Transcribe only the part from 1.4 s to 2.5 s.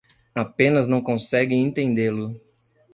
entendê-lo